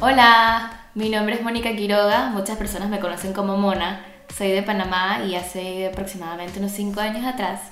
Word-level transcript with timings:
Hola, 0.00 0.90
mi 0.94 1.08
nombre 1.08 1.34
es 1.34 1.42
Mónica 1.42 1.74
Quiroga, 1.74 2.30
muchas 2.30 2.56
personas 2.56 2.88
me 2.88 3.00
conocen 3.00 3.32
como 3.32 3.56
Mona. 3.56 4.06
Soy 4.32 4.52
de 4.52 4.62
Panamá 4.62 5.24
y 5.28 5.34
hace 5.34 5.88
aproximadamente 5.88 6.60
unos 6.60 6.70
5 6.70 7.00
años 7.00 7.26
atrás 7.26 7.62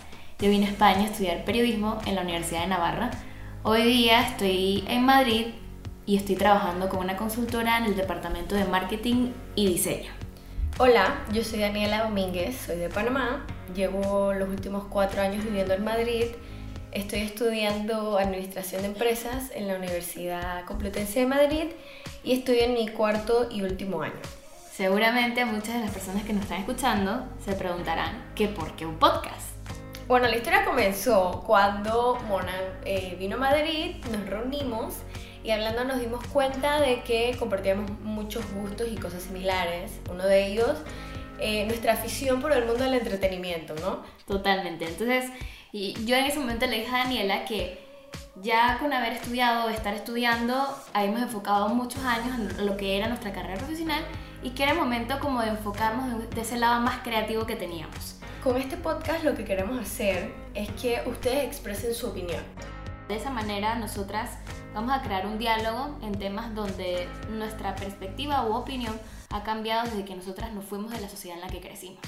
yo 0.41 0.50
vine 0.50 0.66
a 0.66 0.70
España 0.70 1.02
a 1.02 1.04
estudiar 1.04 1.45
periodismo 1.45 2.00
en 2.04 2.16
la 2.16 2.23
Universidad 2.23 2.62
de 2.62 2.66
Navarra. 2.66 3.12
Hoy 3.62 3.84
día 3.84 4.23
estoy 4.23 4.82
en 4.88 5.04
Madrid 5.04 5.46
y 6.04 6.16
estoy 6.16 6.34
trabajando 6.34 6.88
con 6.88 6.98
una 6.98 7.16
consultora 7.16 7.78
en 7.78 7.84
el 7.84 7.96
departamento 7.96 8.56
de 8.56 8.64
marketing 8.64 9.30
y 9.54 9.68
diseño. 9.68 10.11
Hola, 10.79 11.20
yo 11.32 11.45
soy 11.45 11.61
Daniela 11.61 12.02
Domínguez, 12.02 12.61
soy 12.66 12.74
de 12.79 12.88
Panamá, 12.88 13.47
llevo 13.72 14.33
los 14.33 14.48
últimos 14.48 14.86
cuatro 14.91 15.22
años 15.22 15.45
viviendo 15.45 15.74
en 15.74 15.84
Madrid, 15.84 16.24
estoy 16.96 17.20
estudiando 17.20 18.18
Administración 18.18 18.80
de 18.80 18.88
Empresas 18.88 19.50
en 19.55 19.68
la 19.68 19.77
Universidad 19.77 20.64
Complutense 20.64 21.20
de 21.20 21.27
Madrid 21.27 21.64
y 22.24 22.32
estoy 22.32 22.60
en 22.60 22.72
mi 22.72 22.88
cuarto 22.88 23.48
y 23.50 23.60
último 23.62 24.00
año. 24.00 24.14
Seguramente 24.72 25.45
muchas 25.45 25.74
de 25.74 25.80
las 25.80 25.91
personas 25.91 26.24
que 26.24 26.32
nos 26.32 26.45
están 26.45 26.60
escuchando 26.60 27.27
se 27.45 27.52
preguntarán 27.52 28.32
¿qué 28.34 28.48
por 28.48 28.74
qué 28.77 28.86
un 28.86 28.98
podcast? 28.98 29.50
Bueno, 30.09 30.27
la 30.27 30.36
historia 30.36 30.64
comenzó 30.64 31.45
cuando 31.46 32.19
Mona 32.28 32.55
eh, 32.86 33.14
vino 33.19 33.36
a 33.36 33.41
Madrid, 33.41 33.97
nos 34.10 34.27
reunimos 34.27 34.94
y 35.44 35.50
hablando 35.50 35.84
nos 35.84 36.00
dimos 36.00 36.27
cuenta 36.28 36.80
de 36.80 37.02
que 37.02 37.36
compartíamos 37.38 37.91
muchos 38.00 38.42
gustos 38.55 38.88
y 38.91 38.97
cosas 38.97 39.22
similares. 39.22 39.92
Uno 40.10 40.24
de 40.24 40.47
ellos, 40.47 40.78
eh, 41.38 41.64
nuestra 41.66 41.95
afición 41.95 42.40
por 42.40 42.52
el 42.52 42.64
mundo 42.64 42.84
del 42.84 42.95
entretenimiento, 42.95 43.74
¿no? 43.77 44.02
Totalmente. 44.27 44.86
Entonces, 44.86 45.30
y 45.72 45.92
yo 46.05 46.16
en 46.16 46.24
ese 46.24 46.38
momento 46.38 46.66
le 46.66 46.78
dije 46.78 46.94
a 46.94 47.05
Daniela 47.05 47.44
que 47.44 47.84
ya 48.42 48.78
con 48.78 48.92
haber 48.92 49.14
estudiado, 49.14 49.69
estar 49.70 49.94
estudiando, 49.94 50.55
habíamos 50.92 51.22
enfocado 51.22 51.69
muchos 51.69 52.02
años 52.05 52.38
en 52.58 52.66
lo 52.66 52.77
que 52.77 52.96
era 52.96 53.08
nuestra 53.08 53.33
carrera 53.33 53.56
profesional 53.56 54.02
y 54.42 54.50
que 54.50 54.62
era 54.62 54.72
el 54.72 54.78
momento 54.78 55.19
como 55.20 55.41
de 55.41 55.48
enfocarnos 55.48 56.28
de 56.30 56.41
ese 56.41 56.58
lado 56.58 56.80
más 56.80 56.98
creativo 56.98 57.46
que 57.46 57.56
teníamos. 57.56 58.16
Con 58.42 58.56
este 58.58 58.77
podcast 58.77 59.24
lo 59.24 59.34
que 59.34 59.44
queremos 59.44 59.80
hacer 59.80 60.33
es 60.55 60.70
que 60.72 61.02
ustedes 61.06 61.44
expresen 61.44 61.94
su 61.94 62.08
opinión. 62.08 62.42
De 63.08 63.16
esa 63.16 63.30
manera 63.30 63.74
nosotras 63.77 64.39
vamos 64.77 64.94
a 64.94 65.00
crear 65.00 65.27
un 65.27 65.38
diálogo 65.38 65.98
en 66.02 66.19
temas 66.19 66.55
donde 66.55 67.08
nuestra 67.30 67.74
perspectiva 67.74 68.46
u 68.46 68.52
opinión 68.52 68.92
ha 69.30 69.42
cambiado 69.42 69.88
desde 69.88 70.05
que 70.05 70.14
nosotras 70.14 70.52
nos 70.52 70.66
fuimos 70.66 70.92
de 70.92 71.00
la 71.00 71.08
sociedad 71.08 71.38
en 71.38 71.44
la 71.46 71.50
que 71.50 71.62
crecimos. 71.62 72.02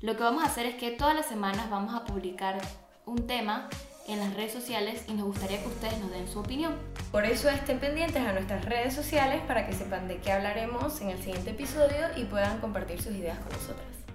Lo 0.00 0.16
que 0.16 0.22
vamos 0.22 0.42
a 0.42 0.46
hacer 0.46 0.64
es 0.64 0.76
que 0.76 0.90
todas 0.90 1.14
las 1.14 1.26
semanas 1.26 1.68
vamos 1.68 1.94
a 1.94 2.06
publicar 2.06 2.58
un 3.04 3.26
tema 3.26 3.68
en 4.06 4.20
las 4.20 4.32
redes 4.32 4.54
sociales 4.54 5.04
y 5.06 5.12
nos 5.12 5.26
gustaría 5.26 5.60
que 5.60 5.68
ustedes 5.68 5.98
nos 5.98 6.10
den 6.10 6.26
su 6.26 6.38
opinión. 6.38 6.76
Por 7.12 7.26
eso 7.26 7.50
estén 7.50 7.78
pendientes 7.78 8.26
a 8.26 8.32
nuestras 8.32 8.64
redes 8.64 8.94
sociales 8.94 9.42
para 9.46 9.66
que 9.66 9.74
sepan 9.74 10.08
de 10.08 10.16
qué 10.16 10.32
hablaremos 10.32 11.02
en 11.02 11.10
el 11.10 11.18
siguiente 11.18 11.50
episodio 11.50 12.06
y 12.16 12.24
puedan 12.24 12.58
compartir 12.60 13.02
sus 13.02 13.12
ideas 13.12 13.38
con 13.38 13.52
nosotras. 13.52 14.07